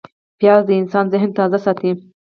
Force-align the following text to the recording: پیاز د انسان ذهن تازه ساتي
پیاز 0.39 0.61
د 0.67 0.71
انسان 0.81 1.05
ذهن 1.13 1.29
تازه 1.37 1.59
ساتي 1.65 1.91